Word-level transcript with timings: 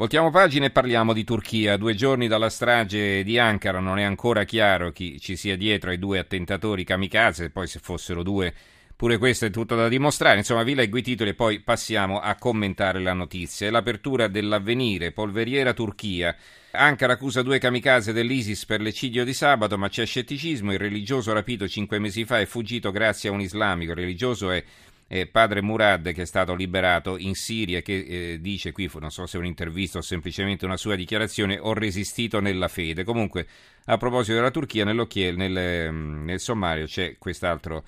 Voltiamo 0.00 0.30
pagina 0.30 0.64
e 0.64 0.70
parliamo 0.70 1.12
di 1.12 1.24
Turchia. 1.24 1.76
Due 1.76 1.94
giorni 1.94 2.26
dalla 2.26 2.48
strage 2.48 3.22
di 3.22 3.38
Ankara 3.38 3.80
non 3.80 3.98
è 3.98 4.02
ancora 4.02 4.44
chiaro 4.44 4.92
chi 4.92 5.20
ci 5.20 5.36
sia 5.36 5.58
dietro 5.58 5.90
ai 5.90 5.98
due 5.98 6.18
attentatori 6.18 6.84
kamikaze, 6.84 7.50
poi 7.50 7.66
se 7.66 7.80
fossero 7.82 8.22
due 8.22 8.50
pure 8.96 9.18
questo 9.18 9.44
è 9.44 9.50
tutto 9.50 9.76
da 9.76 9.88
dimostrare. 9.88 10.38
Insomma, 10.38 10.62
vi 10.62 10.74
leggo 10.74 10.96
i 10.96 11.02
titoli 11.02 11.28
e 11.28 11.34
poi 11.34 11.60
passiamo 11.60 12.18
a 12.18 12.34
commentare 12.36 12.98
la 13.00 13.12
notizia. 13.12 13.66
È 13.66 13.70
l'apertura 13.70 14.26
dell'avvenire, 14.26 15.12
polveriera 15.12 15.74
Turchia. 15.74 16.34
Ankara 16.70 17.12
accusa 17.12 17.42
due 17.42 17.58
kamikaze 17.58 18.14
dell'ISIS 18.14 18.64
per 18.64 18.80
l'eccidio 18.80 19.22
di 19.22 19.34
sabato, 19.34 19.76
ma 19.76 19.90
c'è 19.90 20.06
scetticismo. 20.06 20.72
Il 20.72 20.78
religioso 20.78 21.34
rapito 21.34 21.68
cinque 21.68 21.98
mesi 21.98 22.24
fa 22.24 22.40
è 22.40 22.46
fuggito 22.46 22.90
grazie 22.90 23.28
a 23.28 23.32
un 23.32 23.42
islamico. 23.42 23.90
Il 23.90 23.98
religioso 23.98 24.50
è 24.50 24.64
eh, 25.12 25.26
padre 25.26 25.60
Murad 25.60 26.12
che 26.12 26.22
è 26.22 26.24
stato 26.24 26.54
liberato 26.54 27.18
in 27.18 27.34
Siria 27.34 27.82
che 27.82 27.98
eh, 27.98 28.40
dice 28.40 28.70
qui, 28.70 28.88
non 29.00 29.10
so 29.10 29.26
se 29.26 29.36
è 29.36 29.40
un'intervista 29.40 29.98
o 29.98 30.02
semplicemente 30.02 30.64
una 30.64 30.76
sua 30.76 30.94
dichiarazione, 30.94 31.58
ho 31.58 31.72
resistito 31.72 32.38
nella 32.38 32.68
fede. 32.68 33.02
Comunque 33.02 33.44
a 33.86 33.96
proposito 33.96 34.36
della 34.36 34.52
Turchia, 34.52 34.84
nel, 34.84 35.92
mm, 35.92 36.24
nel 36.24 36.38
sommario 36.38 36.86
c'è 36.86 37.16
quest'altra 37.18 37.82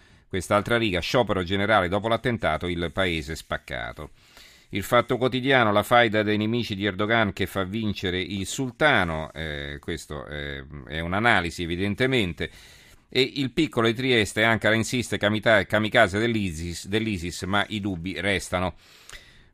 riga, 0.77 0.99
sciopero 0.99 1.45
generale 1.45 1.87
dopo 1.87 2.09
l'attentato, 2.09 2.67
il 2.67 2.91
paese 2.93 3.37
spaccato. 3.37 4.11
Il 4.71 4.83
fatto 4.83 5.17
quotidiano, 5.17 5.71
la 5.71 5.85
faida 5.85 6.25
dei 6.25 6.39
nemici 6.39 6.75
di 6.75 6.87
Erdogan 6.87 7.33
che 7.33 7.47
fa 7.47 7.63
vincere 7.63 8.21
il 8.21 8.47
sultano, 8.47 9.31
eh, 9.33 9.77
questo 9.81 10.27
eh, 10.27 10.65
è 10.89 10.99
un'analisi 10.99 11.63
evidentemente 11.63 12.51
e 13.15 13.31
il 13.35 13.53
piccolo 13.53 13.89
di 13.89 13.93
Trieste, 13.93 14.43
Ankara 14.43 14.75
insiste, 14.75 15.19
kamikaze 15.19 16.19
dell'ISIS, 16.19 16.89
dell'ISIS, 16.89 17.43
ma 17.43 17.63
i 17.69 17.79
dubbi 17.79 18.19
restano. 18.19 18.73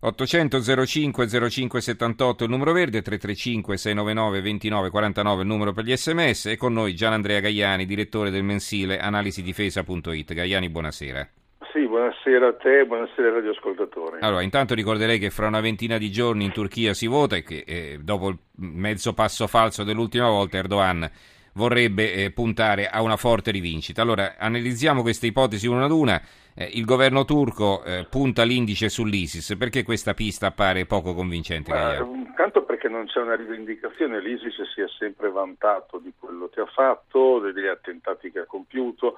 800 0.00 0.60
05 0.86 1.26
0578 1.26 2.44
il 2.44 2.50
numero 2.50 2.70
verde, 2.72 3.02
335 3.02 3.76
699 3.76 4.42
2949 4.42 5.42
il 5.42 5.48
numero 5.48 5.72
per 5.72 5.82
gli 5.82 5.96
sms 5.96 6.46
e 6.46 6.56
con 6.56 6.72
noi 6.72 6.94
Gian 6.94 7.14
Andrea 7.14 7.40
Gaiani, 7.40 7.84
direttore 7.84 8.30
del 8.30 8.44
mensile 8.44 9.00
analisidifesa.it. 9.00 10.34
Gaiani, 10.34 10.68
buonasera. 10.68 11.28
Sì, 11.72 11.84
buonasera 11.84 12.46
a 12.46 12.54
te, 12.54 12.86
buonasera 12.86 13.26
ai 13.26 13.34
radioascoltatori. 13.34 14.18
Allora, 14.20 14.42
intanto 14.42 14.74
ricorderei 14.74 15.18
che 15.18 15.30
fra 15.30 15.48
una 15.48 15.60
ventina 15.60 15.98
di 15.98 16.12
giorni 16.12 16.44
in 16.44 16.52
Turchia 16.52 16.94
si 16.94 17.08
vota 17.08 17.34
e 17.34 17.42
che 17.42 17.64
eh, 17.66 17.98
dopo 18.00 18.28
il 18.28 18.38
mezzo 18.58 19.14
passo 19.14 19.48
falso 19.48 19.82
dell'ultima 19.82 20.28
volta 20.28 20.58
Erdogan 20.58 21.10
vorrebbe 21.58 22.14
eh, 22.14 22.30
puntare 22.30 22.88
a 22.88 23.02
una 23.02 23.16
forte 23.16 23.50
rivincita. 23.50 24.00
Allora, 24.00 24.36
analizziamo 24.38 25.02
queste 25.02 25.26
ipotesi 25.26 25.66
una 25.66 25.86
ad 25.86 25.90
una. 25.90 26.22
Eh, 26.54 26.70
il 26.74 26.84
governo 26.84 27.24
turco 27.24 27.82
eh, 27.82 28.06
punta 28.08 28.44
l'indice 28.44 28.88
sull'ISIS, 28.88 29.56
perché 29.58 29.82
questa 29.82 30.14
pista 30.14 30.46
appare 30.46 30.86
poco 30.86 31.14
convincente? 31.14 31.72
Intanto 31.72 32.62
perché 32.62 32.88
non 32.88 33.06
c'è 33.06 33.20
una 33.20 33.34
rivendicazione, 33.34 34.20
l'ISIS 34.20 34.54
si 34.72 34.80
è 34.80 34.86
sempre 34.98 35.30
vantato 35.30 35.98
di 35.98 36.12
quello 36.16 36.48
che 36.48 36.60
ha 36.60 36.66
fatto, 36.66 37.40
degli 37.40 37.66
attentati 37.66 38.30
che 38.30 38.40
ha 38.40 38.46
compiuto, 38.46 39.16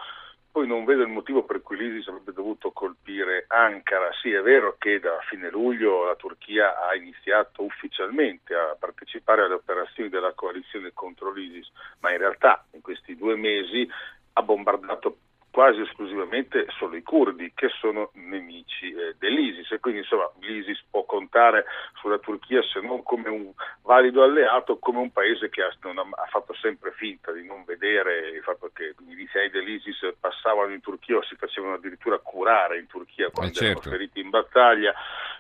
poi 0.51 0.67
non 0.67 0.85
vedo 0.85 1.03
il 1.03 1.09
motivo 1.09 1.45
per 1.45 1.63
cui 1.63 1.77
l'ISIS 1.77 2.09
avrebbe 2.09 2.33
dovuto 2.33 2.73
colpire 2.73 3.45
Ankara. 3.49 4.11
Sì, 4.21 4.33
è 4.33 4.43
vero 4.43 4.77
che 4.79 4.99
da 4.99 5.19
fine 5.29 5.49
luglio 5.51 6.05
la 6.05 6.17
Turchia 6.17 6.87
ha 6.87 6.95
iniziato 6.95 7.63
ufficialmente 7.63 8.55
a 8.55 8.77
partecipare 8.79 9.43
alle 9.43 9.55
operazioni 9.55 10.09
della 10.09 10.33
coalizione 10.35 10.91
contro 10.93 11.33
l'ISIS, 11.33 11.71
ma 12.01 12.11
in 12.11 12.19
realtà 12.19 12.65
in 12.73 12.81
questi 12.81 13.17
due 13.17 13.37
mesi 13.37 13.89
ha 14.33 14.43
bombardato 14.43 15.19
quasi 15.51 15.81
esclusivamente 15.81 16.67
solo 16.79 16.97
i 16.97 17.03
curdi 17.03 17.53
che 17.55 17.69
sono 17.81 18.11
nemici 18.15 18.93
eh, 18.93 19.17
dell'ISIS 19.19 19.73
e 19.73 19.81
quindi 19.81 20.01
insomma 20.01 20.31
l'ISIS 20.41 20.85
può 20.91 21.05
contare 21.05 21.65
sulla 22.01 22.19
Turchia 22.19 22.63
se 22.63 22.81
non 22.81 23.03
come 23.03 23.29
un 23.29 23.53
valido 23.83 24.23
alleato 24.23 24.79
come 24.79 24.99
un 24.99 25.11
paese 25.11 25.49
che 25.49 25.63
ha, 25.63 25.67
ha, 25.67 25.91
ha 25.91 26.27
fatto 26.31 26.55
sempre 26.55 26.93
finta 26.93 27.33
di 27.33 27.45
non 27.45 27.65
vedere 27.65 28.31
il 28.31 28.43
fatto 28.43 28.71
che 28.73 28.95
i 28.99 29.05
militari 29.05 29.51
dell'ISIS 29.51 30.15
passavano 30.21 30.73
in 30.73 30.81
Turchia 30.81 31.17
o 31.17 31.23
si 31.25 31.35
facevano 31.37 31.75
addirittura 31.75 32.19
curare 32.19 32.79
in 32.79 32.87
Turchia 32.87 33.27
eh, 33.27 33.31
quando 33.31 33.53
eh 33.53 33.57
certo. 33.57 33.81
erano 33.81 33.97
feriti 33.97 34.21
in 34.21 34.31
battaglia 34.31 34.95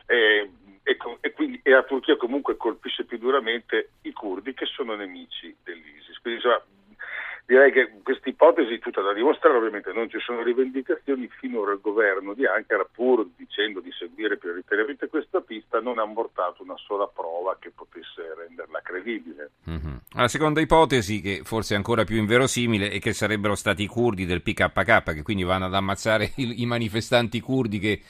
eh, 0.07 0.51
e, 0.83 0.97
e, 1.21 1.33
quindi, 1.33 1.61
e 1.63 1.71
la 1.71 1.84
Turchia 1.84 2.17
comunque 2.17 2.57
colpisce 2.57 3.05
più 3.05 3.19
duramente 3.19 3.91
i 4.03 4.13
curdi 4.13 4.55
che 4.55 4.67
sono 4.67 4.97
nemici 4.97 5.55
dell'ISIS. 5.63 6.19
Quindi 6.21 6.41
insomma, 6.43 6.61
direi 7.50 7.72
che 7.72 7.91
questa 8.05 8.28
ipotesi 8.28 8.75
è 8.75 8.78
tutta 8.78 9.00
da 9.03 9.12
dimostrare, 9.12 9.56
ovviamente 9.56 9.91
non 9.93 10.09
ci 10.09 10.21
sono 10.21 10.41
rivendicazioni, 10.41 11.28
finora 11.41 11.72
il 11.72 11.81
governo 11.81 12.33
di 12.33 12.47
Ankara, 12.47 12.87
pur 12.88 13.27
dicendo 13.37 13.81
di 13.81 13.91
seguire 13.91 14.37
prioritariamente 14.37 15.09
questa 15.09 15.41
pista, 15.41 15.81
non 15.81 15.99
ha 15.99 16.06
portato 16.06 16.62
una 16.62 16.77
sola 16.77 17.09
prova 17.09 17.56
che 17.59 17.72
potesse 17.75 18.34
renderla 18.37 18.81
credibile. 18.83 19.50
Mm-hmm. 19.69 19.97
La 20.15 20.28
seconda 20.28 20.60
ipotesi, 20.60 21.21
che 21.21 21.41
forse 21.43 21.75
è 21.75 21.77
ancora 21.77 22.05
più 22.05 22.19
inverosimile, 22.19 22.89
è 22.89 23.00
che 23.00 23.12
sarebbero 23.12 23.56
stati 23.56 23.83
i 23.83 23.89
curdi 23.89 24.27
del 24.27 24.43
PKK, 24.43 25.15
che 25.15 25.22
quindi 25.22 25.43
vanno 25.43 25.65
ad 25.65 25.75
ammazzare 25.75 26.31
i, 26.39 26.62
i 26.62 26.66
manifestanti 26.66 27.41
curdi 27.41 27.81
che, 27.81 28.00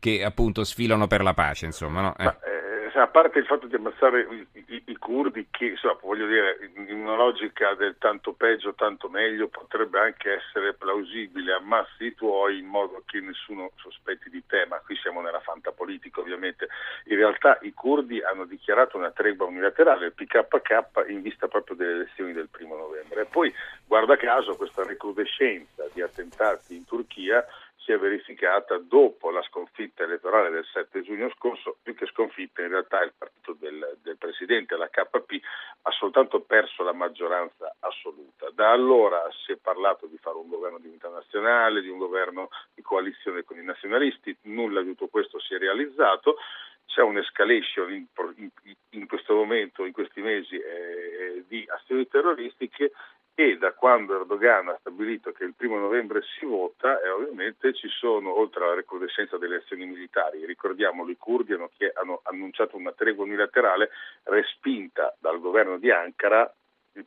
che, 0.00 0.24
appunto 0.24 0.64
sfilano 0.64 1.06
per 1.06 1.22
la 1.22 1.34
pace, 1.34 1.66
insomma, 1.66 2.00
no? 2.00 2.16
eh. 2.18 2.24
Ma, 2.24 2.38
eh, 2.40 2.57
a 3.02 3.06
parte 3.08 3.38
il 3.38 3.46
fatto 3.46 3.66
di 3.66 3.74
ammazzare 3.74 4.20
i, 4.30 4.62
i, 4.66 4.82
i 4.86 4.96
curdi, 4.96 5.48
che 5.50 5.66
insomma, 5.66 5.98
voglio 6.00 6.26
dire, 6.26 6.70
in 6.74 7.00
una 7.00 7.16
logica 7.16 7.74
del 7.74 7.96
tanto 7.98 8.32
peggio, 8.32 8.74
tanto 8.74 9.08
meglio, 9.08 9.48
potrebbe 9.48 9.98
anche 9.98 10.34
essere 10.34 10.74
plausibile, 10.74 11.52
ammazzi 11.52 12.04
i 12.04 12.14
tuoi 12.14 12.58
in 12.58 12.66
modo 12.66 13.02
che 13.06 13.20
nessuno 13.20 13.70
sospetti 13.76 14.30
di 14.30 14.44
te, 14.46 14.66
ma 14.66 14.80
qui 14.84 14.96
siamo 14.96 15.20
nella 15.20 15.40
fantapolitica 15.40 16.20
ovviamente. 16.20 16.68
In 17.04 17.16
realtà 17.16 17.58
i 17.62 17.72
curdi 17.72 18.22
hanno 18.22 18.44
dichiarato 18.44 18.96
una 18.96 19.10
tregua 19.10 19.46
unilaterale, 19.46 20.06
il 20.06 20.12
PKK, 20.12 21.06
in 21.08 21.22
vista 21.22 21.48
proprio 21.48 21.76
delle 21.76 21.92
elezioni 21.92 22.32
del 22.32 22.48
primo 22.48 22.76
novembre. 22.76 23.22
E 23.22 23.24
poi, 23.26 23.52
guarda 23.86 24.16
caso, 24.16 24.56
questa 24.56 24.84
recrudescenza 24.84 25.84
di 25.92 26.02
attentati 26.02 26.74
in 26.74 26.84
Turchia 26.84 27.44
si 27.88 27.94
è 27.94 27.98
verificata 27.98 28.76
dopo 28.76 29.30
la 29.30 29.40
sconfitta 29.44 30.02
elettorale 30.02 30.50
del 30.50 30.66
7 30.70 31.00
giugno 31.00 31.30
scorso, 31.30 31.78
più 31.82 31.94
che 31.94 32.04
sconfitta 32.04 32.60
in 32.60 32.68
realtà 32.68 33.02
il 33.02 33.14
partito 33.16 33.56
del, 33.58 33.96
del 34.02 34.18
Presidente, 34.18 34.76
la 34.76 34.90
KP, 34.90 35.40
ha 35.82 35.90
soltanto 35.92 36.42
perso 36.42 36.82
la 36.82 36.92
maggioranza 36.92 37.74
assoluta. 37.80 38.50
Da 38.52 38.72
allora 38.72 39.26
si 39.42 39.52
è 39.52 39.56
parlato 39.56 40.04
di 40.04 40.18
fare 40.18 40.36
un 40.36 40.48
governo 40.48 40.78
di 40.78 40.88
unità 40.88 41.08
nazionale, 41.08 41.80
di 41.80 41.88
un 41.88 41.96
governo 41.96 42.50
di 42.74 42.82
coalizione 42.82 43.42
con 43.44 43.56
i 43.56 43.64
nazionalisti, 43.64 44.36
nulla 44.42 44.82
di 44.82 44.88
tutto 44.88 45.08
questo 45.08 45.40
si 45.40 45.54
è 45.54 45.58
realizzato 45.58 46.36
c'è 46.84 47.02
un'escalation 47.02 47.92
in, 47.92 48.06
in, 48.36 48.50
in, 48.90 49.06
questo 49.06 49.34
momento, 49.34 49.84
in 49.84 49.92
questi 49.92 50.20
mesi, 50.22 50.56
eh, 50.56 51.44
di 51.46 51.66
azioni 51.68 52.08
terroristiche 52.08 52.92
e 53.40 53.56
da 53.56 53.70
quando 53.70 54.16
Erdogan 54.16 54.66
ha 54.66 54.76
stabilito 54.80 55.30
che 55.30 55.44
il 55.44 55.54
primo 55.54 55.78
novembre 55.78 56.22
si 56.36 56.44
vota, 56.44 57.00
e 57.00 57.08
ovviamente 57.08 57.72
ci 57.72 57.86
sono, 57.86 58.36
oltre 58.36 58.64
alla 58.64 58.74
recrudescenza 58.74 59.38
delle 59.38 59.58
azioni 59.58 59.86
militari, 59.86 60.44
ricordiamolo, 60.44 61.08
i 61.08 61.16
curdi 61.16 61.52
hanno, 61.52 61.70
hanno 61.94 62.20
annunciato 62.24 62.76
una 62.76 62.90
tregua 62.90 63.22
unilaterale 63.22 63.90
respinta 64.24 65.14
dal 65.20 65.38
governo 65.38 65.78
di 65.78 65.88
Ankara 65.88 66.52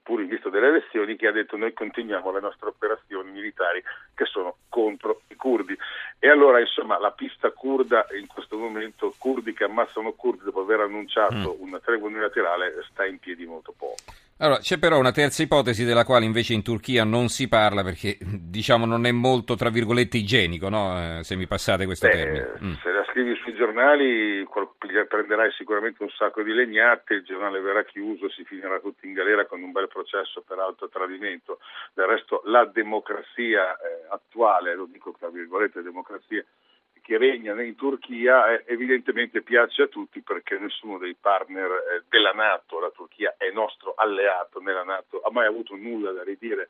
pur 0.01 0.21
in 0.21 0.29
vista 0.29 0.47
delle 0.47 0.67
elezioni, 0.67 1.17
che 1.17 1.27
ha 1.27 1.33
detto 1.33 1.57
noi 1.57 1.73
continuiamo 1.73 2.31
le 2.31 2.39
nostre 2.39 2.69
operazioni 2.69 3.29
militari 3.29 3.83
che 4.15 4.23
sono 4.23 4.55
contro 4.69 5.23
i 5.27 5.35
curdi. 5.35 5.77
E 6.17 6.29
allora 6.29 6.61
insomma 6.61 6.97
la 6.97 7.11
pista 7.11 7.51
curda 7.51 8.07
in 8.17 8.27
questo 8.27 8.57
momento, 8.57 9.13
curdi 9.17 9.51
che 9.51 9.65
ammazzano 9.65 10.13
curdi 10.13 10.45
dopo 10.45 10.61
aver 10.61 10.79
annunciato 10.79 11.57
mm. 11.57 11.61
una 11.61 11.79
tregua 11.79 12.07
unilaterale, 12.07 12.85
sta 12.89 13.05
in 13.05 13.19
piedi 13.19 13.45
molto 13.45 13.73
poco. 13.77 14.20
Allora, 14.41 14.59
c'è 14.59 14.79
però 14.79 14.97
una 14.97 15.11
terza 15.11 15.43
ipotesi 15.43 15.85
della 15.85 16.03
quale 16.03 16.25
invece 16.25 16.53
in 16.53 16.63
Turchia 16.63 17.03
non 17.03 17.27
si 17.27 17.47
parla 17.47 17.83
perché, 17.83 18.17
diciamo, 18.19 18.87
non 18.87 19.05
è 19.05 19.11
molto, 19.11 19.55
tra 19.55 19.69
virgolette, 19.69 20.17
igienico, 20.17 20.67
no? 20.67 21.19
Eh, 21.19 21.23
se 21.23 21.35
mi 21.35 21.45
passate 21.45 21.85
questo 21.85 22.07
Beh, 22.07 22.13
termine. 22.13 22.53
Mm. 22.63 22.73
Se 22.81 22.91
la 22.91 23.05
scrivi 23.09 23.35
sui 23.35 23.53
giornali 23.53 24.43
prenderai 25.11 25.51
sicuramente 25.51 26.01
un 26.01 26.09
sacco 26.09 26.41
di 26.41 26.53
legnate, 26.53 27.15
il 27.15 27.23
giornale 27.23 27.59
verrà 27.59 27.83
chiuso, 27.83 28.29
si 28.29 28.43
finirà 28.43 28.79
tutti 28.79 29.05
in 29.05 29.13
galera 29.13 29.45
con 29.45 29.61
un 29.61 29.71
bel 29.71 29.87
processo 29.87 30.41
per 30.41 30.57
alto 30.57 30.89
tradimento. 30.89 31.59
Del 31.93 32.07
resto 32.07 32.41
la 32.45 32.65
democrazia 32.65 33.75
eh, 33.75 34.07
attuale, 34.09 34.73
lo 34.73 34.87
dico 34.91 35.13
tra 35.17 35.29
virgolette 35.29 35.81
democrazia, 35.81 36.43
che 37.01 37.17
regna 37.17 37.59
in 37.61 37.75
Turchia 37.75 38.53
eh, 38.53 38.63
evidentemente 38.67 39.41
piace 39.41 39.83
a 39.83 39.87
tutti 39.87 40.21
perché 40.21 40.57
nessuno 40.57 40.97
dei 40.97 41.15
partner 41.19 41.69
eh, 41.69 42.03
della 42.07 42.31
Nato, 42.31 42.79
la 42.79 42.91
Turchia 42.91 43.35
è 43.37 43.51
nostro 43.51 43.93
alleato 43.95 44.59
nella 44.61 44.83
Nato, 44.83 45.21
ha 45.21 45.31
mai 45.31 45.47
avuto 45.47 45.75
nulla 45.75 46.11
da 46.11 46.23
ridire 46.23 46.69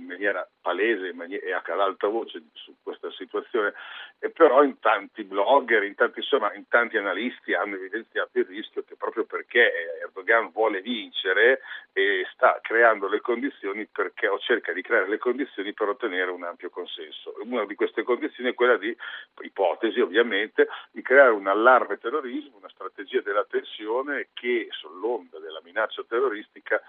in 0.00 0.06
maniera 0.06 0.48
palese 0.60 1.08
in 1.08 1.16
maniera, 1.16 1.46
e 1.46 1.52
ad 1.52 1.80
alta 1.80 2.08
voce 2.08 2.42
su 2.54 2.74
questa 2.82 3.10
situazione, 3.12 3.74
e 4.18 4.30
però 4.30 4.62
in 4.62 4.78
tanti 4.80 5.24
blogger, 5.24 5.82
in 5.82 5.94
tanti, 5.94 6.20
insomma, 6.20 6.52
in 6.54 6.66
tanti 6.68 6.96
analisti 6.96 7.54
hanno 7.54 7.76
evidenziato 7.76 8.38
il 8.38 8.46
rischio 8.46 8.82
che 8.82 8.96
proprio 8.96 9.24
perché 9.24 9.98
Erdogan 10.02 10.50
vuole 10.50 10.80
vincere 10.80 11.60
e 11.92 12.26
sta 12.32 12.58
creando 12.62 13.08
le 13.08 13.20
condizioni 13.20 13.86
perché, 13.86 14.28
o 14.28 14.38
cerca 14.38 14.72
di 14.72 14.82
creare 14.82 15.08
le 15.08 15.18
condizioni 15.18 15.72
per 15.72 15.88
ottenere 15.88 16.30
un 16.30 16.44
ampio 16.44 16.70
consenso. 16.70 17.34
Una 17.44 17.64
di 17.66 17.74
queste 17.74 18.02
condizioni 18.02 18.50
è 18.50 18.54
quella 18.54 18.76
di, 18.76 18.94
ipotesi 19.42 20.00
ovviamente, 20.00 20.68
di 20.90 21.02
creare 21.02 21.30
un 21.30 21.46
allarme 21.46 21.98
terrorismo, 21.98 22.58
una 22.58 22.68
strategia 22.68 23.20
della 23.20 23.44
tensione 23.44 24.28
che 24.32 24.68
sull'onda 24.70 25.38
della 25.38 25.60
minaccia 25.62 26.04
terroristica 26.08 26.80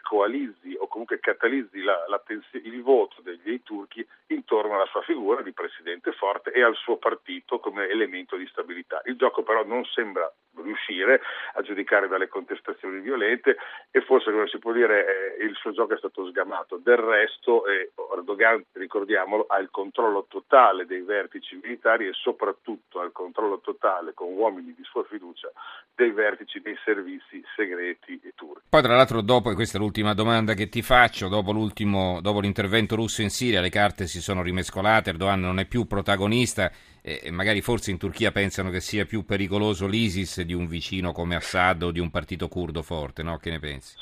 coalizzi 0.00 0.76
o 0.78 0.86
comunque 0.86 1.18
catalizzi 1.18 1.82
la, 1.82 2.04
la, 2.08 2.22
il 2.28 2.82
voto 2.82 3.20
dei, 3.22 3.40
dei, 3.42 3.62
turchi 3.62 4.06
intorno 4.28 4.74
alla 4.74 4.86
sua 4.86 5.02
figura 5.02 5.42
di 5.42 5.52
presidente 5.52 6.12
forte 6.12 6.52
e 6.52 6.62
al 6.62 6.76
suo 6.76 6.96
partito 6.96 7.58
come 7.58 7.88
elemento 7.88 8.36
di 8.36 8.46
stabilità. 8.46 9.02
Il 9.06 9.16
gioco 9.16 9.42
però 9.42 9.64
non 9.64 9.84
sembra 9.84 10.30
riuscire 10.62 11.20
a 11.54 11.62
giudicare 11.62 12.08
dalle 12.08 12.28
contestazioni 12.28 13.00
violente 13.00 13.56
e 13.90 14.00
forse 14.02 14.30
come 14.30 14.48
si 14.48 14.58
può 14.58 14.72
dire 14.72 15.36
eh, 15.38 15.44
il 15.44 15.54
suo 15.56 15.72
gioco 15.72 15.94
è 15.94 15.98
stato 15.98 16.26
sgamato. 16.26 16.80
Del 16.82 16.96
resto 16.96 17.66
eh, 17.66 17.92
Erdogan, 18.14 18.64
ricordiamolo, 18.72 19.46
ha 19.48 19.58
il 19.58 19.68
controllo 19.70 20.26
totale 20.28 20.86
dei 20.86 21.02
vertici 21.02 21.58
militari 21.62 22.06
e 22.06 22.12
soprattutto 22.12 23.00
ha 23.00 23.04
il 23.04 23.12
controllo 23.12 23.60
totale 23.60 24.12
con 24.14 24.32
uomini 24.32 24.74
di 24.74 24.84
sua 24.84 25.04
fiducia 25.04 25.50
dei 25.94 26.10
vertici 26.10 26.60
dei 26.60 26.76
servizi 26.84 27.42
segreti 27.56 28.20
e 28.22 28.32
turchi. 28.34 28.66
Poi 28.68 28.82
tra 28.82 28.96
l'altro 28.96 29.20
dopo, 29.20 29.50
e 29.50 29.54
questa 29.54 29.76
è 29.76 29.80
l'ultima 29.80 30.14
domanda 30.14 30.54
che 30.54 30.68
ti 30.68 30.82
faccio, 30.82 31.28
dopo, 31.28 31.52
dopo 31.52 32.40
l'intervento 32.40 32.94
russo 32.94 33.22
in 33.22 33.30
Siria 33.30 33.60
le 33.60 33.68
carte 33.68 34.06
si 34.06 34.20
sono 34.20 34.42
rimescolate, 34.42 35.10
Erdogan 35.10 35.40
non 35.40 35.58
è 35.58 35.66
più 35.66 35.86
protagonista 35.86 36.70
e 37.02 37.30
magari 37.30 37.60
forse 37.60 37.90
in 37.90 37.98
Turchia 37.98 38.30
pensano 38.30 38.70
che 38.70 38.80
sia 38.80 39.04
più 39.04 39.24
pericoloso 39.24 39.86
l'ISIS 39.86 40.42
di 40.42 40.52
un 40.52 40.66
vicino 40.66 41.12
come 41.12 41.36
Assad 41.36 41.82
o 41.82 41.90
di 41.90 42.00
un 42.00 42.10
partito 42.10 42.48
curdo 42.48 42.82
forte, 42.82 43.22
no? 43.22 43.38
Che 43.38 43.50
ne 43.50 43.58
pensi? 43.58 43.96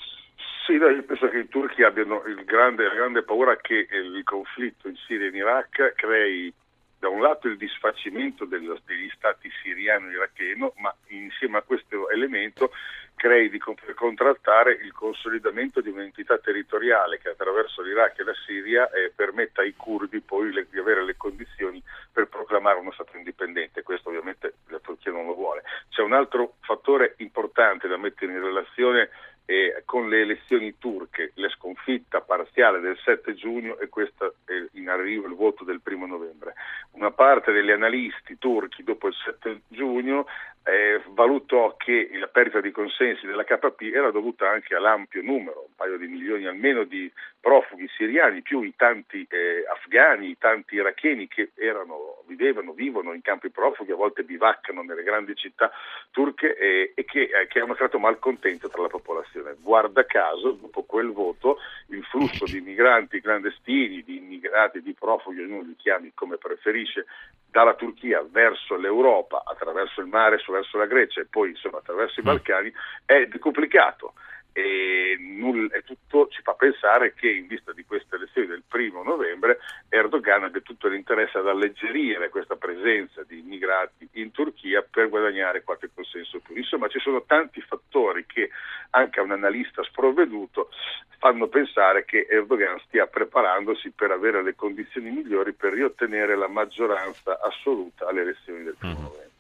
Sì, 0.67 0.73
io 0.73 1.03
penso 1.05 1.29
che 1.29 1.39
i 1.39 1.49
turchi 1.49 1.83
abbiano 1.83 2.23
grande, 2.45 2.85
la 2.85 2.95
grande 2.95 3.23
paura 3.23 3.57
che 3.57 3.87
il 3.91 4.23
conflitto 4.25 4.89
in 4.89 4.97
Siria 5.07 5.27
e 5.27 5.29
in 5.29 5.37
Iraq 5.37 5.95
crei 5.95 6.53
da 6.99 7.09
un 7.09 7.23
lato 7.23 7.49
il 7.49 7.57
disfacimento 7.57 8.45
degli 8.45 8.69
stati 9.15 9.49
siriano 9.63 10.09
e 10.09 10.13
iracheno, 10.13 10.75
ma 10.79 10.95
insieme 11.07 11.59
a 11.59 11.63
questo 11.63 12.11
elemento 12.11 12.73
crei 13.19 13.51
di 13.51 13.59
contrattare 13.59 14.73
il 14.73 14.93
consolidamento 14.93 15.81
di 15.81 15.91
un'entità 15.91 16.39
territoriale 16.39 17.19
che 17.19 17.31
attraverso 17.31 17.83
l'Iraq 17.83 18.21
e 18.21 18.25
la 18.25 18.35
Siria 18.47 18.89
eh, 18.91 19.13
permetta 19.15 19.61
ai 19.61 19.75
curdi 19.77 20.21
poi 20.21 20.53
le, 20.53 20.67
di 20.71 20.79
avere 20.79 21.05
le 21.05 21.17
condizioni 21.17 21.83
per 22.13 22.29
proclamare 22.29 22.79
uno 22.79 22.93
Stato 22.93 23.17
indipendente. 23.17 23.83
Questo 23.83 24.09
ovviamente 24.09 24.55
la 24.69 24.79
Turchia 24.79 25.11
non 25.11 25.27
lo 25.27 25.35
vuole. 25.35 25.63
C'è 25.91 26.03
un 26.03 26.13
altro 26.13 26.55
fattore 26.61 27.15
importante 27.19 27.89
da 27.89 27.97
mettere 27.97 28.33
in 28.33 28.41
relazione 28.41 29.11
eh, 29.51 29.83
con 29.87 30.11
le 30.11 30.21
elezioni 30.21 30.77
turche, 30.77 31.33
la 31.37 31.49
sconfitta 31.49 32.21
parziale 32.21 32.81
del 32.81 32.99
7 33.03 33.33
giugno 33.33 33.79
e 33.79 33.89
questo 33.89 34.35
è 34.45 34.53
in 34.73 34.91
arrivo 34.91 35.27
il 35.27 35.35
voto 35.35 35.65
del 35.65 35.81
primo 35.81 36.05
novembre. 36.05 36.53
Una 36.93 37.13
parte 37.13 37.51
degli 37.53 37.71
analisti 37.71 38.37
turchi 38.37 38.83
dopo 38.83 39.09
il 39.09 39.15
7 39.15 39.63
giugno 39.69 40.27
eh, 40.69 41.01
valutò 41.15 41.77
che 41.79 42.11
la 42.13 42.27
perdita 42.27 42.61
di 42.61 42.71
consensi 42.71 43.27
della 43.27 43.45
KP 43.45 43.91
era 43.91 44.11
dovuta 44.11 44.51
anche 44.51 44.75
all'ampio 44.75 45.23
numero, 45.23 45.65
un 45.67 45.75
paio 45.75 45.97
di 45.97 46.07
milioni 46.07 46.47
almeno 46.47 46.85
di 46.85 47.11
profughi 47.41 47.89
siriani, 47.97 48.43
più 48.43 48.61
i 48.61 48.75
tanti 48.77 49.27
eh, 49.31 49.65
afghani, 49.67 50.29
i 50.29 50.37
tanti 50.37 50.75
iracheni 50.75 51.27
che 51.27 51.53
erano, 51.55 52.23
vivevano, 52.27 52.73
vivono 52.73 53.15
in 53.15 53.23
campi 53.23 53.49
profughi, 53.49 53.93
a 53.93 53.97
volte 53.97 54.25
bivaccano 54.25 54.83
nelle 54.83 55.03
grandi 55.03 55.35
città 55.35 55.71
turche 56.11 56.55
eh, 56.59 56.93
e 56.95 57.05
che, 57.07 57.31
eh, 57.33 57.47
che 57.47 57.61
hanno 57.61 57.73
creato 57.73 57.99
malcontento 57.99 58.69
tra 58.69 58.83
la 58.83 58.89
popolazione. 58.89 59.38
Guarda 59.61 60.05
caso, 60.05 60.53
dopo 60.53 60.83
quel 60.85 61.13
voto, 61.13 61.59
il 61.89 62.05
flusso 62.05 62.45
di 62.45 62.61
migranti 62.61 63.21
clandestini, 63.21 64.03
di 64.03 64.19
immigrati, 64.19 64.83
di 64.83 64.95
profughi, 64.95 65.43
ognuno 65.43 65.63
li 65.63 65.77
chiami 65.77 66.13
come 66.15 66.37
preferisce, 66.37 67.07
dalla 67.51 67.75
Turchia 67.75 68.25
verso 68.29 68.77
l'Europa, 68.77 69.43
attraverso 69.47 70.01
il 70.01 70.07
mare, 70.07 70.43
verso 70.47 70.79
la 70.79 70.87
Grecia 70.87 71.21
e 71.21 71.27
poi 71.27 71.51
insomma, 71.51 71.79
attraverso 71.79 72.21
i 72.21 72.23
mm. 72.23 72.27
Balcani, 72.27 72.73
è 73.05 73.27
decuplicato 73.27 74.13
e, 74.53 75.17
nulla, 75.19 75.75
e, 75.75 75.83
tutto 75.83 76.29
ci 76.29 76.43
fa 76.43 76.55
pensare 76.55 77.15
che 77.15 77.31
in 77.31 77.47
vista 77.47 77.73
di 77.73 77.85
queste 77.85 78.17
elezioni 78.17 78.49
del 78.49 78.63
primo 78.67 79.03
novembre 79.03 79.59
Erdogan 79.89 80.45
abbia 80.45 80.61
tutto 80.61 80.89
l'interesse 80.89 81.39
ad 81.39 81.49
alleggerire 81.49 82.29
questa 82.29 82.57
presenza 82.57 83.23
di 83.25 83.39
immigrati 83.39 84.09
in 84.13 84.31
Turchia 84.33 84.83
per 84.89 85.09
guadagnare 85.09 85.63
qualche 85.63 85.91
consenso 85.95 86.41
più. 86.41 86.57
Insomma 86.57 86.89
ci 86.89 86.99
sono 86.99 87.23
tanti 87.25 87.61
fattori 87.61 88.25
che 88.27 88.51
anche 88.91 89.21
a 89.21 89.23
un 89.23 89.33
analista 89.33 89.83
sprovveduto 89.85 90.71
fanno 91.19 91.49
pensare 91.49 92.05
che 92.05 92.27
Erdogan 92.29 92.81
stia 92.87 93.07
preparandosi 93.07 93.91
per 93.91 94.11
avere 94.11 94.43
le 94.43 94.55
condizioni 94.55 95.11
migliori 95.11 95.53
per 95.53 95.73
riottenere 95.73 96.37
la 96.37 96.49
maggioranza 96.49 97.41
assoluta 97.41 98.07
alle 98.07 98.23
elezioni 98.23 98.63
del 98.63 98.77
primo 98.79 98.99
mm. 98.99 99.03
novembre. 99.03 99.31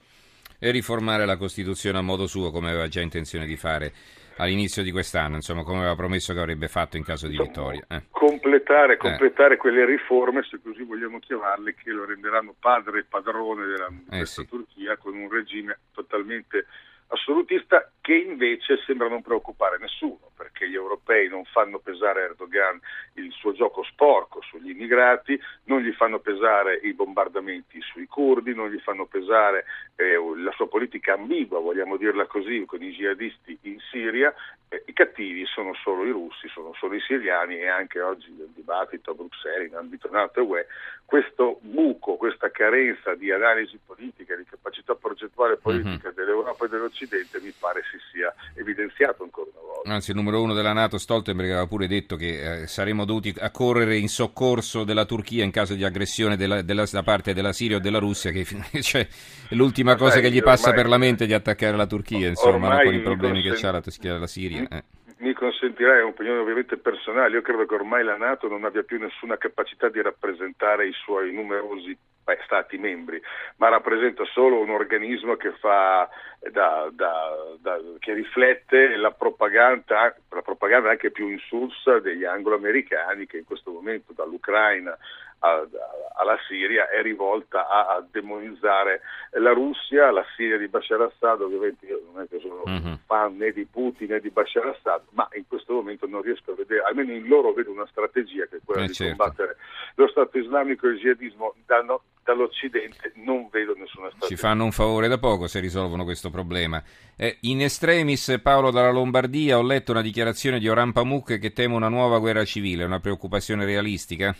E 0.60 0.70
riformare 0.72 1.24
la 1.24 1.36
Costituzione 1.36 1.98
a 1.98 2.02
modo 2.02 2.26
suo 2.26 2.50
come 2.50 2.70
aveva 2.70 2.88
già 2.88 3.00
intenzione 3.00 3.46
di 3.46 3.56
fare 3.56 3.92
all'inizio 4.38 4.82
di 4.82 4.90
quest'anno, 4.90 5.36
insomma, 5.36 5.62
come 5.62 5.78
aveva 5.78 5.94
promesso 5.94 6.32
che 6.32 6.40
avrebbe 6.40 6.68
fatto 6.68 6.96
in 6.96 7.04
caso 7.04 7.26
di 7.28 7.36
vittoria. 7.36 7.84
Eh. 7.88 8.02
Completare, 8.10 8.96
completare 8.96 9.54
eh. 9.54 9.56
quelle 9.56 9.84
riforme, 9.84 10.42
se 10.42 10.58
così 10.62 10.82
vogliamo 10.82 11.18
chiamarle, 11.18 11.74
che 11.74 11.90
lo 11.90 12.04
renderanno 12.04 12.54
padre 12.58 13.00
e 13.00 13.04
padrone 13.04 13.66
della, 13.66 13.88
eh, 14.10 14.26
sì. 14.26 14.46
Turchia 14.46 14.96
con 14.96 15.14
un 15.14 15.30
regime 15.30 15.78
totalmente 15.92 16.66
assolutista 17.08 17.90
che 18.00 18.14
invece 18.14 18.78
sembra 18.86 19.08
non 19.08 19.22
preoccupare 19.22 19.78
nessuno, 19.78 20.30
perché 20.36 20.68
gli 20.68 20.74
europei 20.74 21.28
non 21.28 21.44
fanno 21.44 21.78
pesare 21.78 22.22
a 22.22 22.24
Erdogan 22.24 22.80
il 23.14 23.30
suo 23.32 23.52
gioco 23.52 23.82
sporco 23.84 24.40
sugli 24.42 24.70
immigrati, 24.70 25.38
non 25.64 25.80
gli 25.80 25.92
fanno 25.92 26.18
pesare 26.18 26.80
i 26.82 26.94
bombardamenti 26.94 27.80
sui 27.82 28.06
curdi, 28.06 28.54
non 28.54 28.70
gli 28.70 28.78
fanno 28.78 29.06
pesare 29.06 29.64
eh, 29.96 30.18
la 30.36 30.52
sua 30.52 30.68
politica 30.68 31.14
ambigua, 31.14 31.60
vogliamo 31.60 31.96
dirla 31.96 32.26
così, 32.26 32.64
con 32.66 32.82
i 32.82 32.92
jihadisti 32.92 33.58
in 33.62 33.78
Siria, 33.90 34.32
eh, 34.68 34.84
i 34.86 34.92
cattivi 34.92 35.44
sono 35.46 35.74
solo 35.74 36.04
i 36.04 36.10
russi, 36.10 36.48
sono 36.48 36.72
solo 36.78 36.94
i 36.94 37.00
siriani 37.00 37.58
e 37.58 37.68
anche 37.68 38.00
oggi 38.00 38.30
nel 38.36 38.50
dibattito 38.54 39.10
a 39.10 39.14
Bruxelles, 39.14 39.70
in 39.70 39.76
ambito 39.76 40.08
NATO 40.10 40.40
e 40.40 40.42
UE, 40.42 40.66
questo 41.04 41.58
buco, 41.62 42.16
questa 42.16 42.50
carenza 42.50 43.14
di 43.14 43.30
analisi 43.32 43.78
politica, 43.84 44.36
di 44.36 44.44
capacità 44.44 44.94
progettuale 44.94 45.56
politica 45.56 46.08
mm-hmm. 46.08 46.16
dell'Europa 46.16 46.64
e 46.66 46.68
dell'Occidente 46.68 46.97
mi 47.42 47.52
pare 47.58 47.82
si 47.90 47.98
sia 48.10 48.34
evidenziato 48.54 49.22
ancora 49.22 49.50
una 49.52 49.72
volta. 49.74 49.90
Anzi, 49.90 50.10
il 50.10 50.16
numero 50.16 50.42
uno 50.42 50.54
della 50.54 50.72
Nato, 50.72 50.98
Stoltenberg, 50.98 51.50
aveva 51.50 51.66
pure 51.66 51.86
detto 51.86 52.16
che 52.16 52.62
eh, 52.62 52.66
saremmo 52.66 53.04
dovuti 53.04 53.34
accorrere 53.38 53.96
in 53.96 54.08
soccorso 54.08 54.84
della 54.84 55.04
Turchia 55.04 55.44
in 55.44 55.50
caso 55.50 55.74
di 55.74 55.84
aggressione 55.84 56.36
della, 56.36 56.62
della, 56.62 56.84
da 56.90 57.02
parte 57.02 57.34
della 57.34 57.52
Siria 57.52 57.76
o 57.76 57.80
della 57.80 57.98
Russia, 57.98 58.30
che 58.30 58.44
cioè, 58.82 59.06
è 59.48 59.54
l'ultima 59.54 59.96
cosa 59.96 60.14
Sai, 60.14 60.22
che 60.22 60.30
gli 60.30 60.42
passa 60.42 60.70
ormai, 60.70 60.82
per 60.82 60.90
la 60.90 60.98
mente 60.98 61.26
di 61.26 61.34
attaccare 61.34 61.76
la 61.76 61.86
Turchia, 61.86 62.28
insomma, 62.28 62.76
no, 62.76 62.82
con 62.82 62.94
i 62.94 63.00
problemi 63.00 63.42
che 63.42 63.50
ha 63.50 63.70
la, 63.70 63.82
la 64.18 64.26
Siria. 64.26 64.66
Eh 64.68 64.84
mi 65.18 65.32
consentirei 65.32 66.02
un'opinione 66.02 66.38
ovviamente 66.38 66.76
personale, 66.76 67.34
io 67.34 67.42
credo 67.42 67.66
che 67.66 67.74
ormai 67.74 68.04
la 68.04 68.16
Nato 68.16 68.46
non 68.46 68.64
abbia 68.64 68.82
più 68.82 68.98
nessuna 69.00 69.36
capacità 69.36 69.88
di 69.88 70.00
rappresentare 70.00 70.86
i 70.86 70.92
suoi 70.92 71.32
numerosi 71.32 71.96
beh, 72.28 72.40
Stati 72.44 72.76
membri, 72.76 73.20
ma 73.56 73.68
rappresenta 73.68 74.22
solo 74.26 74.60
un 74.60 74.68
organismo 74.68 75.36
che, 75.36 75.52
fa, 75.52 76.08
da, 76.52 76.90
da, 76.92 77.56
da, 77.58 77.78
che 77.98 78.12
riflette 78.12 78.96
la 78.96 79.12
propaganda, 79.12 80.14
la 80.28 80.42
propaganda 80.42 80.90
anche 80.90 81.10
più 81.10 81.28
insulsa 81.28 82.00
degli 82.00 82.24
anglo-americani 82.24 83.26
che 83.26 83.38
in 83.38 83.44
questo 83.44 83.70
momento 83.70 84.12
dall'Ucraina 84.12 84.96
alla 85.40 86.36
Siria 86.48 86.88
è 86.88 87.00
rivolta 87.00 87.68
a, 87.68 87.94
a, 87.94 88.06
demonizzare 88.10 89.02
la 89.32 89.52
Russia, 89.52 90.10
la 90.10 90.24
Siria 90.34 90.58
di 90.58 90.66
Bashar 90.66 91.00
Assad, 91.00 91.40
ovviamente 91.40 91.86
io 91.86 92.02
non 92.12 92.22
è 92.22 92.28
che 92.28 92.40
sono 92.40 92.64
mm-hmm. 92.68 92.94
fan 93.06 93.36
né 93.36 93.52
di 93.52 93.64
Putin 93.64 94.08
né 94.08 94.20
di 94.20 94.30
Bashar 94.30 94.66
Assad, 94.66 95.02
ma 95.10 95.28
in 95.34 95.46
questo 95.46 95.74
momento 95.74 96.08
non 96.08 96.22
riesco 96.22 96.52
a 96.52 96.54
vedere, 96.56 96.82
almeno 96.82 97.12
in 97.12 97.28
loro 97.28 97.52
vedo 97.52 97.70
una 97.70 97.86
strategia 97.86 98.46
che 98.46 98.56
è 98.56 98.60
quella 98.64 98.82
eh, 98.82 98.86
di 98.88 98.94
certo. 98.94 99.16
combattere 99.16 99.56
lo 99.94 100.08
Stato 100.08 100.38
islamico 100.38 100.86
e 100.88 100.90
il 100.90 100.98
jihadismo 100.98 101.54
da, 101.66 101.82
no, 101.82 102.02
dall'Occidente, 102.28 103.12
non 103.16 103.48
vedo 103.50 103.74
nessuna 103.74 104.08
strategia. 104.08 104.26
Ci 104.26 104.36
fanno 104.36 104.64
un 104.64 104.72
favore 104.72 105.08
da 105.08 105.18
poco 105.18 105.46
se 105.46 105.60
risolvono 105.60 106.04
questo 106.04 106.28
problema. 106.28 106.82
Eh, 107.16 107.38
in 107.42 107.62
estremis, 107.62 108.38
Paolo 108.42 108.70
dalla 108.70 108.90
Lombardia, 108.90 109.56
ho 109.56 109.62
letto 109.62 109.92
una 109.92 110.02
dichiarazione 110.02 110.58
di 110.58 110.68
Oran 110.68 110.92
Pamuk 110.92 111.38
che 111.38 111.52
teme 111.52 111.74
una 111.74 111.88
nuova 111.88 112.18
guerra 112.18 112.44
civile, 112.44 112.84
una 112.84 113.00
preoccupazione 113.00 113.64
realistica? 113.64 114.36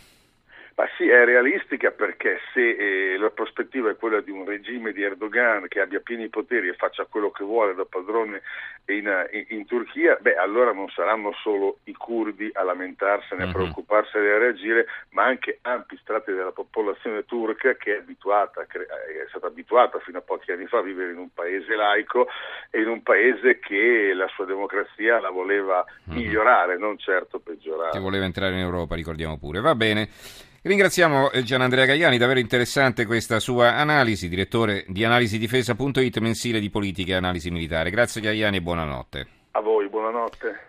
Ma 0.79 0.87
sì, 0.95 1.09
è 1.09 1.25
realistica 1.25 1.91
perché 1.91 2.39
se 2.53 2.61
eh, 2.61 3.17
la 3.17 3.31
prospettiva 3.31 3.89
è 3.89 3.97
quella 3.97 4.21
di 4.21 4.31
un 4.31 4.45
regime 4.45 4.93
di 4.93 5.03
Erdogan 5.03 5.67
che 5.67 5.81
abbia 5.81 5.99
pieni 5.99 6.29
poteri 6.29 6.69
e 6.69 6.73
faccia 6.73 7.03
quello 7.03 7.31
che 7.31 7.43
vuole 7.43 7.75
da 7.75 7.83
padrone 7.83 8.41
in, 8.85 9.27
in, 9.33 9.45
in 9.49 9.65
Turchia, 9.65 10.17
beh 10.21 10.37
allora 10.37 10.71
non 10.71 10.87
saranno 10.87 11.33
solo 11.43 11.79
i 11.83 11.91
curdi 11.91 12.49
a 12.53 12.63
lamentarsene, 12.63 13.43
a 13.43 13.51
preoccuparsene 13.51 14.25
e 14.25 14.31
a 14.31 14.37
reagire, 14.37 14.85
ma 15.09 15.25
anche 15.25 15.59
ampi 15.63 15.97
strati 16.01 16.31
della 16.31 16.53
popolazione 16.53 17.25
turca 17.25 17.75
che 17.75 17.97
è, 17.97 17.99
abituata, 17.99 18.61
è 18.61 19.27
stata 19.27 19.47
abituata 19.47 19.99
fino 19.99 20.19
a 20.19 20.21
pochi 20.21 20.53
anni 20.53 20.65
fa 20.67 20.77
a 20.77 20.81
vivere 20.81 21.11
in 21.11 21.17
un 21.17 21.33
paese 21.33 21.75
laico 21.75 22.29
e 22.69 22.79
in 22.79 22.87
un 22.87 23.03
paese 23.03 23.59
che 23.59 24.13
la 24.13 24.29
sua 24.29 24.45
democrazia 24.45 25.19
la 25.19 25.29
voleva 25.29 25.83
mm-hmm. 25.83 26.17
migliorare, 26.17 26.77
non 26.77 26.97
certo 26.97 27.39
peggiorare. 27.39 27.91
Che 27.91 27.99
voleva 27.99 28.23
entrare 28.23 28.53
in 28.53 28.61
Europa, 28.61 28.95
ricordiamo 28.95 29.37
pure. 29.37 29.59
Va 29.59 29.75
bene. 29.75 30.47
Ringraziamo 30.61 31.31
eh, 31.31 31.41
Gianandrea 31.41 31.85
Gaiani, 31.85 32.17
davvero 32.17 32.39
interessante 32.39 33.05
questa 33.05 33.39
sua 33.39 33.75
analisi, 33.75 34.27
direttore 34.27 34.83
di 34.89 35.05
analisidifesa.it, 35.05 36.17
mensile 36.17 36.59
di 36.59 36.69
politica 36.69 37.13
e 37.13 37.15
analisi 37.15 37.49
militare. 37.49 37.89
Grazie 37.89 38.19
Gaiani 38.19 38.57
e 38.57 38.61
buonanotte. 38.61 39.27
A 39.51 39.61
voi, 39.61 39.87
buonanotte. 39.87 40.67